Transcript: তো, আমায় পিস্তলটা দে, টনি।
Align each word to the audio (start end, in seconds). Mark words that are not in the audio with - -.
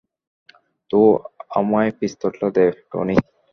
তো, 0.91 0.99
আমায় 1.49 1.91
পিস্তলটা 1.91 2.47
দে, 2.49 2.65
টনি। 2.91 3.15